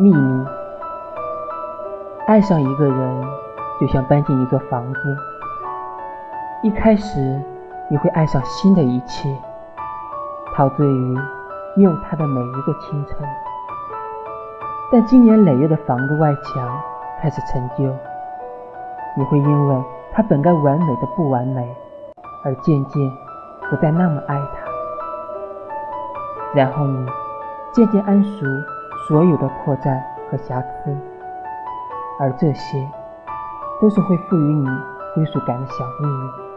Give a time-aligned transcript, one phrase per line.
[0.00, 0.46] 秘密。
[2.26, 3.22] 爱上一个人，
[3.78, 5.16] 就像搬进一座房子。
[6.62, 7.38] 一开始，
[7.90, 9.28] 你会爱上新的一切，
[10.54, 11.14] 陶醉于
[11.76, 13.18] 拥有它的每一个清晨。
[14.90, 16.80] 但经年累月的房子外墙
[17.20, 17.94] 开始陈旧，
[19.18, 21.76] 你会因为它本该完美的不完美，
[22.42, 23.12] 而渐渐
[23.68, 24.70] 不再那么爱它。
[26.54, 27.06] 然后你
[27.74, 28.46] 渐渐谙熟
[29.08, 30.00] 所有的破绽
[30.30, 30.96] 和瑕疵，
[32.18, 32.88] 而这些
[33.80, 34.66] 都是会赋予你
[35.14, 36.49] 归属感的小秘密。